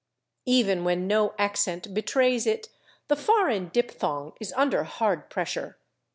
[0.47, 2.69] Even when no accent betrays it,
[3.07, 5.77] the foreign diphthong is under hard pressure.